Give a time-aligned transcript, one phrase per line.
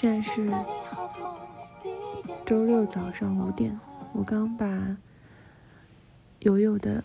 [0.00, 0.50] 现在是
[2.46, 3.78] 周六早上五点，
[4.14, 4.96] 我刚把
[6.38, 7.04] 友友的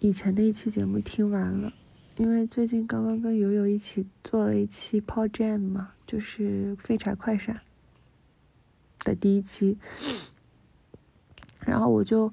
[0.00, 1.72] 以前的一期节目听完了，
[2.16, 7.60] 因为最近刚刚跟友友一起做了一期 p o Jam 嘛，就是废柴快闪
[9.04, 9.78] 的第一期，
[11.64, 12.32] 然后我就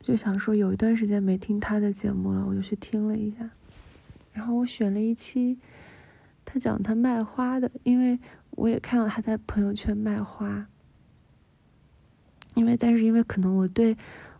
[0.00, 3.50] 就想说有一段时间没听他的节目了，我就去听了一下，
[4.32, 5.58] 然后我选了一期
[6.50, 8.18] 他讲他卖花的，因为
[8.52, 10.66] 我也看到他在朋友圈卖花，
[12.54, 13.94] 因为但是因为可能我对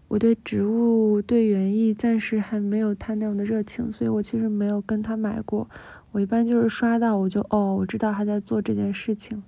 [0.08, 5.68] 我对植物对园艺暂时还没有他那样的热情，所以我其实没有跟他买过。
[6.12, 9.42] 我一般就是刷到我就哦，我知道他在做这件事情，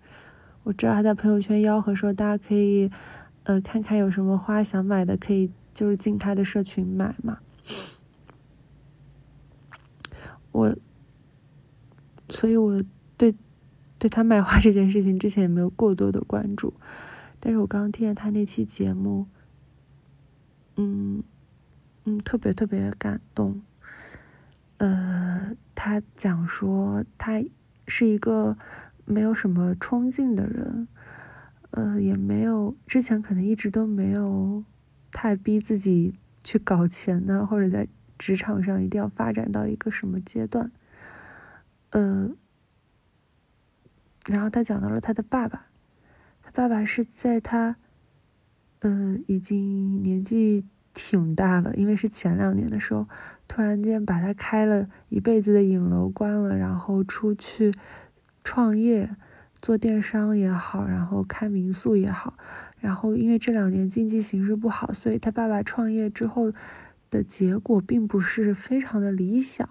[0.62, 2.90] 我知道他在朋友圈吆喝说大家可以
[3.44, 7.38] 呃看看有什么花想买的，可以就是进他的社群买嘛。
[10.52, 10.76] 我，
[12.30, 12.82] 所以我
[13.18, 13.34] 对
[13.98, 16.72] 对他卖花这件事情之前也没有过多的关注，
[17.38, 19.26] 但是我刚刚听见他那期节目，
[20.76, 21.22] 嗯
[22.04, 23.60] 嗯，特别特别感动。
[24.78, 27.42] 呃，他讲说他
[27.86, 28.56] 是一个
[29.04, 30.88] 没有什么冲劲的人，
[31.72, 34.64] 呃，也没有之前可能一直都没有
[35.10, 37.86] 太逼自己去搞钱呢，或者在
[38.18, 40.72] 职场上一定要发展到一个什么阶段，
[41.90, 42.30] 呃，
[44.26, 45.66] 然后他讲到了他的爸爸，
[46.42, 47.76] 他爸爸是在他，
[48.80, 50.64] 呃，已经年纪
[50.94, 53.06] 挺大了，因为是前两年的时候，
[53.48, 57.72] 突然间把他开了一辈子的影楼关了，然后出去
[58.44, 59.16] 创业，
[59.60, 62.34] 做电商也好，然后开民宿也好，
[62.78, 66.52] 然后因为这两年经济形势不好，所以他爸爸创业之后
[67.10, 69.68] 的结果并不是非常的理想，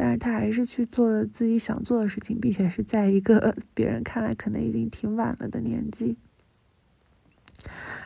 [0.00, 6.16] 但是他还是去做了自己想做的事情，并且是在一个 别人看来可能已经挺晚了的年纪。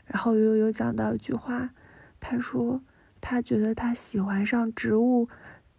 [0.06, 1.74] 然后又有讲到一句话。
[2.18, 2.80] 他说，
[3.20, 5.28] 他觉得他喜欢上植物，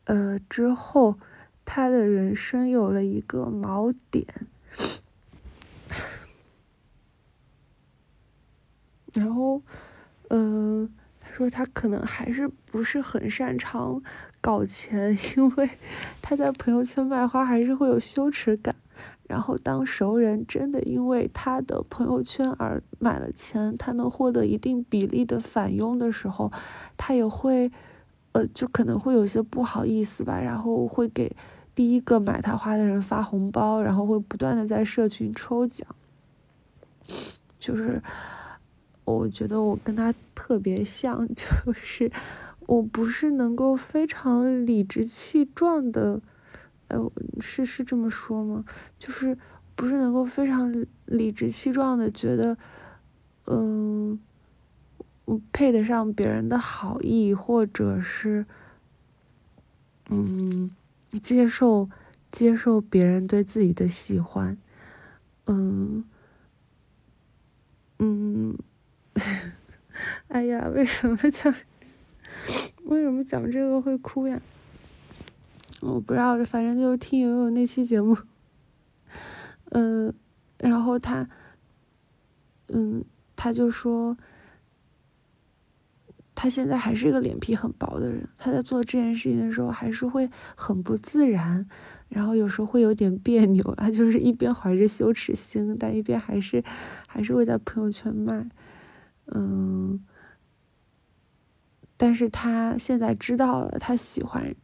[0.03, 1.18] 呃，之后，
[1.66, 4.28] 他的人生有了一个锚点。
[9.13, 9.63] 然后，
[10.28, 11.03] 呃，他
[11.36, 14.02] 说他可能还是不是很擅长
[14.40, 15.70] 搞钱， 因为
[16.22, 18.76] 他在朋友圈卖花还是会有羞耻感。
[19.28, 26.52] 然后，当熟人真的因为他的朋友圈而买了钱，他能获得一定比例的返佣的时候，
[26.98, 27.72] 他也会，
[28.34, 30.40] 呃，就可能会有些不好意思吧。
[30.40, 31.36] 然后会给
[31.74, 35.88] 第一个买他花的人发红包，然后会不断的在社群抽奖。
[37.58, 38.00] 就是
[39.06, 42.12] 我觉得我跟他特别像， 就是
[42.68, 46.22] 我不是能够非常理直气壮的。
[46.90, 48.64] 呃，是是这么说吗？
[49.00, 49.38] 就是
[49.75, 50.72] 不是能够非常
[51.06, 52.58] 理直气壮的觉得，
[53.47, 54.19] 嗯，
[55.25, 58.46] 我配得上别人的好意，或者是，
[60.09, 60.70] 嗯，
[61.24, 61.90] 接受
[62.31, 64.56] 接受别人对自己的喜欢，
[65.47, 66.03] 嗯，
[67.97, 68.56] 嗯，
[70.30, 71.54] 哎呀，为什么讲
[72.86, 74.42] 为什么讲这个会哭呀？
[75.82, 78.18] 我不知道，反正就是听友友那期节目，
[79.72, 80.14] 嗯，
[80.58, 81.28] 然后他，
[82.68, 83.04] 嗯，
[83.36, 84.18] 他就说，
[86.34, 91.68] 他现在还是一个脸皮很薄的人，他在做这件事情的时候还是会很不自然，
[92.08, 96.64] 然后有时候会有点别扭，他就是一边怀着羞耻心，但一边还是
[97.08, 98.48] 还是会在朋友圈卖，
[99.28, 100.03] 嗯，
[101.97, 104.55] 但是他现在知道了，他喜欢。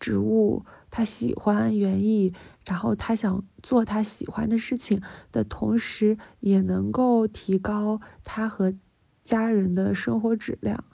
[0.00, 2.32] 植物，他喜欢园艺，
[2.64, 8.72] 然后他想做他喜欢的事情的同时，也能够提高他和
[9.24, 10.84] 家人的生活质量。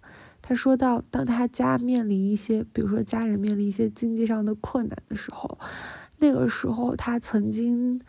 [0.40, 5.58] 他说到，当他家面临一些，比如说家人面临一些经济上的困难的时候，
[6.16, 8.00] 那个时候他曾经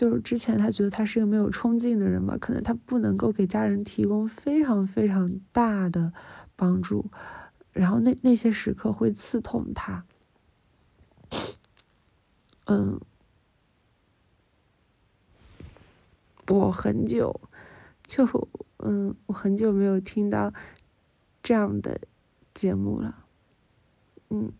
[0.00, 6.10] 就是之前他觉得他是一个没有冲劲的人嘛，可能他不能够给家人提供非常非常大的
[6.56, 7.10] 帮助，
[7.74, 10.06] 然后那那些时刻会刺痛他。
[12.64, 12.98] 嗯，
[16.48, 17.38] 我很久
[18.06, 18.26] 就
[18.78, 20.50] 嗯，我很久没有听到
[21.42, 22.00] 这样的
[22.54, 23.26] 节目了。
[24.30, 24.50] 嗯，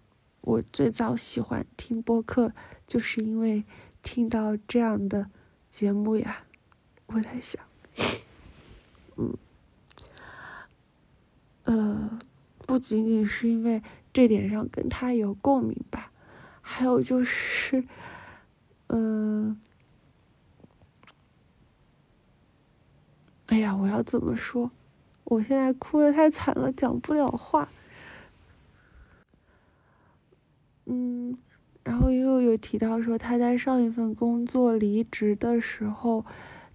[0.42, 2.52] 我最早喜欢听播客，
[2.86, 3.64] 就是因为
[4.02, 5.30] 听到这样的
[5.68, 6.44] 节目呀。
[7.06, 7.60] 我在想，
[9.16, 9.36] 嗯，
[11.64, 12.18] 呃，
[12.66, 13.82] 不仅仅是因为
[14.12, 16.12] 这点上跟他有共鸣吧。
[16.62, 17.84] 还有就是，
[18.86, 19.60] 嗯，
[23.46, 24.70] 哎呀，我要怎么说？
[25.24, 27.68] 我现在哭的太惨了，讲不了话。
[30.84, 31.36] 嗯，
[31.82, 36.24] 然后又有提到说，他在上一份工作离职的时候，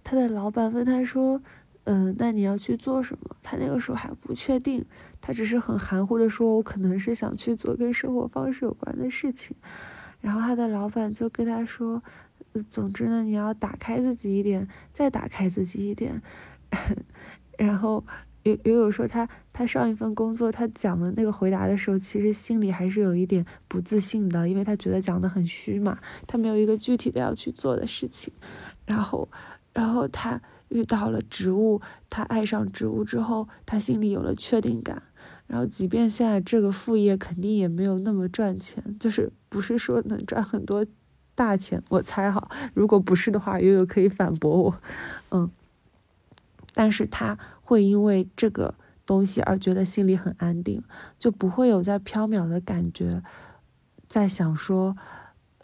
[0.02, 1.40] 他的老板问他说
[1.84, 4.84] ：“嗯，那你要去做什么？”他那个时候还不确定，
[5.20, 9.56] 他只是很含糊的说：“我可能是想去做跟生活方式有关的事情。”
[10.20, 12.02] 然后他的老板就跟他说
[12.68, 16.20] ：“总之呢，你要打开自己一点，再打开自己一点。
[17.56, 18.04] ”然后
[18.46, 28.32] 有有有说他他上一份工作，他讲的那个回答的时候，其实心里还是有一点不自信的，因为他觉得讲的很虚嘛，他没有一个具体的要去做的事情。
[28.84, 29.28] 然后，
[29.72, 35.02] 然后他遇到了植物，他爱上植物之后，他心里有了确定感。
[35.48, 40.86] 然后，即便现在这个副业肯定也没有那么赚钱，就是不是说能赚很多
[41.34, 42.48] 大钱，我猜哈。
[42.74, 44.74] 如果不是的话，悠悠可以反驳我，
[45.30, 45.50] 嗯。
[46.78, 50.84] 但是他会因为这个东西而觉得心里很安定，
[51.18, 53.24] 就不会有在飘渺的感觉，
[54.06, 54.96] 在想说，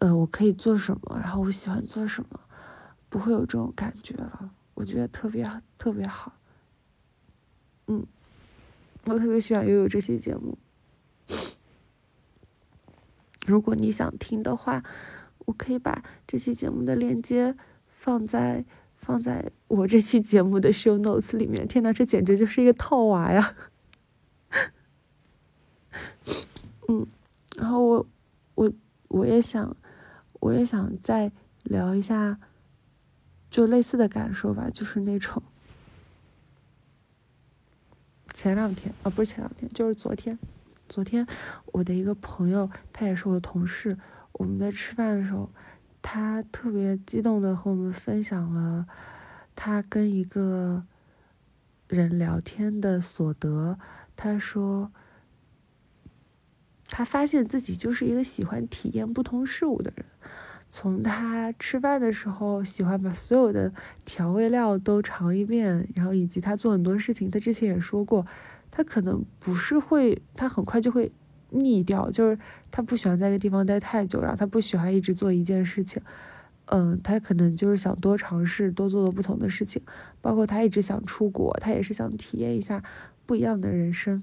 [0.01, 2.41] 呃，我可以做什么，然后我喜欢做什么，
[3.09, 4.51] 不会有这种感觉了。
[4.75, 6.33] 我觉得特别特别好，
[7.87, 8.05] 嗯。
[9.07, 10.59] 我特别喜欢悠悠这期节目。
[13.47, 14.85] 如果你想听的话，
[15.47, 17.57] 我可以把这期节目的链接
[17.89, 18.65] 放在
[19.03, 21.67] 放在我这期节目的 show notes 里面。
[21.67, 23.57] 天呐，这简直就是一个套娃呀！
[26.89, 27.07] 嗯，
[27.57, 28.07] 然后我
[28.55, 28.73] 我
[29.09, 29.77] 我也想
[30.35, 31.33] 我也想再
[31.65, 32.39] 聊一下，
[33.51, 35.43] 就类似的感受吧，就是那种。
[38.33, 40.39] 前两天啊，不是前两天，就是昨天。
[40.89, 41.27] 昨天
[41.67, 43.99] 我的一个朋友，他也是我的同事，
[44.33, 45.51] 我们在吃饭的时候，
[46.03, 48.87] 他特别激动的和我们分享了
[49.55, 50.85] 他跟一个
[51.89, 53.79] 人聊天的所得。
[54.15, 54.93] 他说，
[56.89, 60.05] 他发现自己就是一个喜欢体验不同事物的人。
[60.69, 63.73] 从他吃饭的时候喜欢把所有的
[64.07, 68.27] 调味料都尝一遍，然后以及他做很多事情，他之前也说过，
[68.71, 71.13] 他可能不是会，他很快就会
[71.53, 72.39] 腻掉，就是
[72.71, 76.03] 他不喜欢在一个地方待太久，然后他不喜欢一直做一件事情，
[76.67, 79.83] 嗯，他可能就是想多尝试，多做做不同的事情，
[80.21, 82.83] 包括他一直想出国，他也是想体验一下
[83.27, 84.23] 不一样的人生。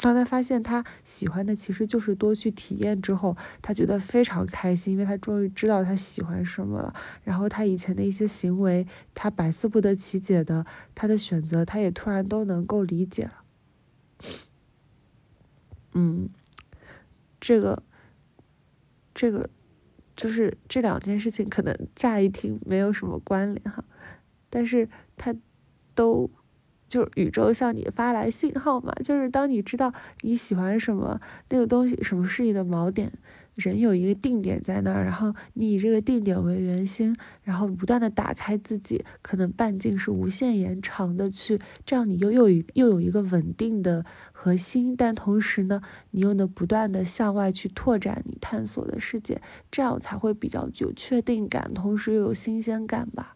[0.00, 6.92] 当他发现他喜欢的其实就是多去体验之后，他觉得非常开心，因为他终于知道他喜欢什么了。
[7.22, 13.32] 然后他以前的一些行为，他百思不得其解的，他的选择，他也突然都能够理解了。
[15.94, 16.28] 嗯，
[17.40, 17.82] 这个，
[19.14, 19.48] 这个，
[20.14, 23.84] 就是这两件事情，可能乍一听没有什么关联哈，
[24.50, 25.34] 但是他
[25.94, 26.30] 都。
[26.88, 33.10] 就是宇宙向你发来信号嘛，就是当你知道你喜欢什么那个东西，什么是你的锚点，
[33.56, 53.34] 人有一个定点在那儿，然后你以这个定点为圆心，然后不断的打开自己，可能半径是无限延长的去，这样你又又有又有一个稳定的核心，但同时呢，你又能不断的向外去拓展你探索的世界，这样才会比较有确定感，同时又有新鲜感吧，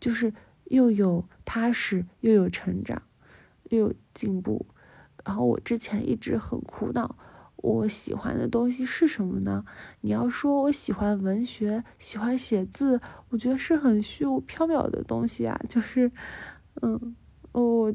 [0.00, 0.32] 就是。
[0.64, 3.02] 又有踏实，又有成长，
[3.70, 4.66] 又有进步。
[5.24, 7.16] 然后我之前一直很苦恼，
[7.56, 9.64] 我喜欢的东西是什么呢？
[10.02, 15.58] 你要说我喜欢文学，喜欢写字，我觉得是很虚无缥缈的东西啊。
[15.68, 16.12] 就是，
[16.82, 17.16] 嗯，
[17.52, 17.94] 我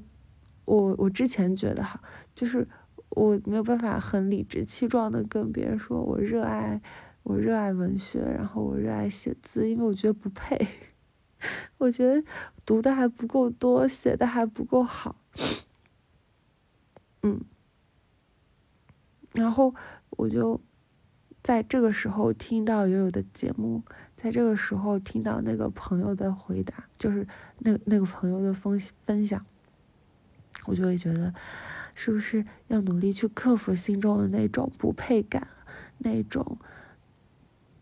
[0.66, 2.02] 我我之前觉得哈，
[2.34, 2.68] 就是
[3.10, 6.82] 我没有办法很理直气壮的跟别人说我热爱
[7.22, 10.68] 我热爱文学，然后我热爱写字，因为我觉得不配。
[11.78, 12.24] 我觉得
[12.66, 15.16] 读的还不够多，写的还不够好，
[17.24, 17.42] 嗯，
[19.34, 19.74] 然后
[20.12, 20.60] 我就
[21.42, 23.82] 在这个时候听到悠悠的节目，
[24.18, 27.26] 在这个时候听到那个朋友的回答，就是
[27.60, 29.46] 那那个朋友的分分享，
[30.66, 31.34] 我就会觉得，
[31.96, 35.48] 是不是要努力去克服心中的那种不配感，
[36.00, 36.58] 那种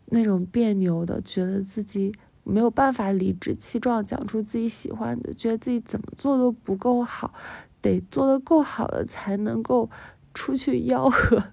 [0.06, 2.14] 那种别扭的，觉得自己
[2.48, 7.34] 没有办法理直气壮讲出自己喜欢的，觉得自己怎么做都不够好，
[7.80, 9.90] 得做的够好了才能够
[10.32, 11.52] 出去吆喝。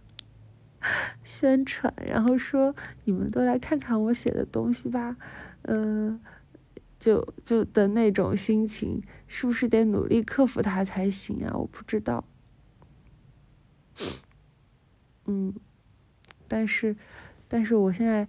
[1.24, 2.76] 宣传，然后说
[3.06, 5.18] 你们都来看看我写的东西吧，
[5.64, 6.22] 嗯，
[7.00, 11.58] 就就的那种心情，是不是得努力克服它才行啊？
[11.58, 12.24] 我不知道，
[15.26, 15.56] 嗯，
[16.48, 16.96] 但是，
[17.48, 18.28] 但是我现在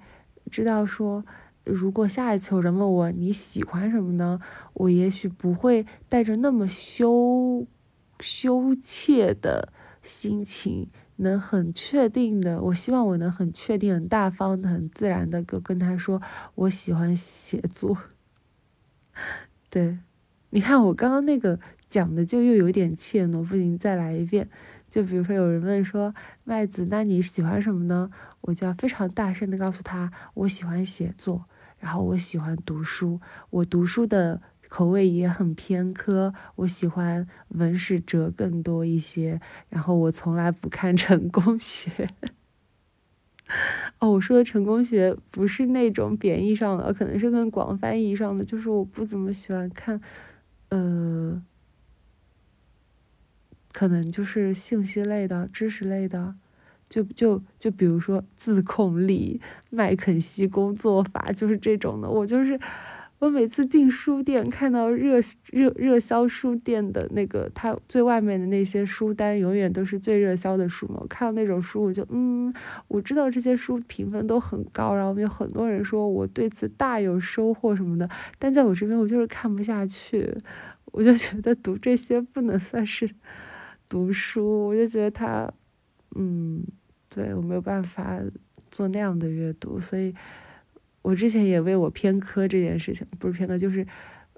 [0.50, 1.22] 知道说，
[1.66, 4.40] 如果下一次有人问我你喜欢什么呢，
[4.72, 7.66] 我也许不会带着那么羞
[8.20, 10.88] 羞怯的心情。
[11.18, 16.20] 能很确定的，我希望我能很确定、很大方的、很自然的跟跟他说，
[16.54, 17.96] 我喜欢写作。
[19.70, 19.98] 对，
[20.50, 21.58] 你看我刚刚那个
[21.88, 24.50] 讲的就又有点怯懦，不行，再来一遍。
[24.90, 28.10] 就比如说有人问说，麦子，那你喜欢什么呢？
[28.42, 31.46] 我就要非常大声的告诉他，我喜欢写作，
[31.86, 34.42] 然后我喜欢读书，我读书的。
[34.68, 42.08] 口味也很偏科，我喜欢文史哲更多一些，然后我从来不看成功学。
[44.00, 50.00] 哦，我说的成功学不是那种贬义上的，可能是更广泛意义上的，就是我不怎么喜欢看，
[50.70, 51.40] 呃，
[53.72, 56.34] 可能就是信息类的、知识类的，
[56.88, 59.40] 就就就比如说自控力、
[59.70, 62.58] 麦肯锡工作法，就是这种的，我就是。
[63.18, 65.18] 我每次进书店，看到热
[65.50, 70.98] 热热销书店的那个，它最外面的那些书单，永远都是最热销的书嘛。
[71.00, 72.52] 我看到那种书，我就嗯，
[72.88, 78.06] 我知道这些书评分都很高，然后有很多人说我对此大有收获什么的。
[78.38, 80.30] 但在我这边，我就是看不下去，
[80.92, 83.08] 我就觉得读这些不能算是
[83.88, 85.50] 读书，我就觉得它，
[86.16, 86.64] 嗯，
[87.08, 88.20] 对我没有办法
[88.70, 90.14] 做那样的阅读，所以。
[91.02, 93.86] 我之前也为我偏科这件事情，不是偏科，就是，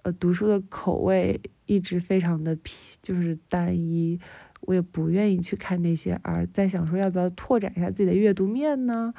[0.03, 2.55] 呃，读书的口味一直非常的，
[3.01, 4.21] 就是单一，
[4.61, 9.15] 我也不愿意去看那些，而在想说要不要拓展一下自己的阅读面呢？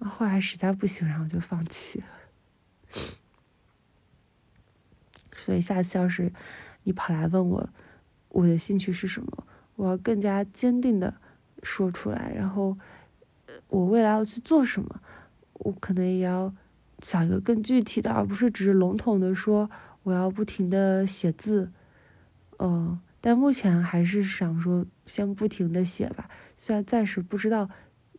[0.00, 2.06] 后来实在不行，然后就放弃了。
[5.36, 6.32] 所以下次要是
[6.82, 7.68] 你跑来问我
[8.30, 9.46] 我的兴趣是什么，
[9.76, 11.14] 我要更加坚定的
[11.62, 12.76] 说出来，然后，
[13.46, 15.00] 呃我未来要去做什么，
[15.54, 16.52] 我可能也要。
[17.04, 19.68] 想一个更具体的，而不是只是笼统的说
[20.04, 21.68] 我要不停的写字，
[22.60, 26.30] 嗯，但目前还是想说先不停的写吧。
[26.56, 27.68] 虽然暂时不知道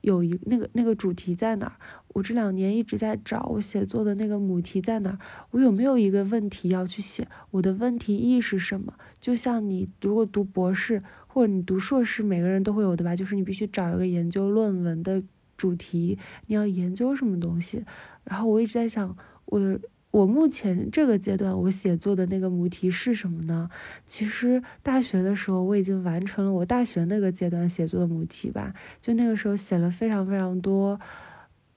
[0.02, 1.76] 有一那个那个主题在哪儿，
[2.14, 5.20] 我这两年一直在找我写作的那个母题在哪儿，
[5.52, 7.28] 我有没有一个问题要去写？
[7.52, 8.94] 我的问题意是什么？
[9.20, 15.22] 就像你如果读博士或者你读硕士，每个人都会有的吧，就是你必须找一个研究论文的。
[15.56, 16.18] 主题
[16.48, 17.86] 你要研究什么东西？
[18.26, 19.16] 然后我一直在想，
[19.46, 19.80] 我
[20.12, 23.70] 我目前这个阶段我写作的那个母题是什么呢？
[24.06, 31.00] 其实大学的时候我已经完成了我大学那个阶段写作的母题吧，就那个时候写了非常非常多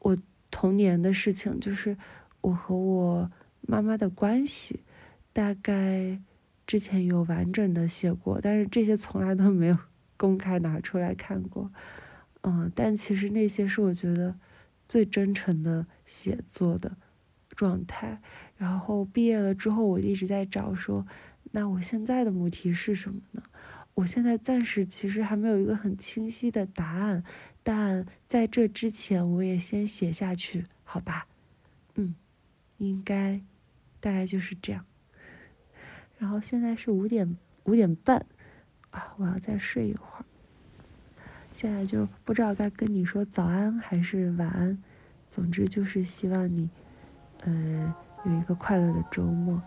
[0.06, 0.16] 我
[0.52, 1.96] 童年的事情，就是
[2.40, 3.28] 我和我
[3.62, 4.84] 妈妈的关系，
[5.32, 6.20] 大概
[6.64, 9.76] 之前有完整的写过，但是这些从来都没有
[10.16, 11.72] 公开拿出来看过。
[12.42, 14.36] 嗯，但其实那些是我觉得
[14.88, 16.96] 最真诚的写作的
[17.50, 18.22] 状态。
[18.56, 21.04] 然后毕业了之后，我一直在找说，
[21.50, 23.42] 那我现在的母题是什么呢？
[23.94, 27.24] 我现在暂时其实还没有一个很清晰的答案，
[27.68, 31.26] 但在这之前，我也先写下去，好吧？
[31.96, 32.14] 嗯，
[32.78, 33.40] 应该
[33.98, 34.84] 大概就是这样。
[36.16, 38.24] 然后现在是五点五点半
[38.90, 40.24] 啊，我要再睡一会儿。
[41.52, 44.80] 现在就不知道该跟你说早安还是晚安，
[45.28, 46.70] 总之就是希望你，
[47.40, 47.92] 呃，
[48.24, 49.60] 有一个快乐的周末。